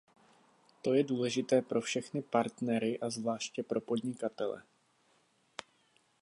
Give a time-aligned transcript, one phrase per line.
[0.81, 4.63] To je důležité pro všechny partnery, a zvláště pro podnikatele.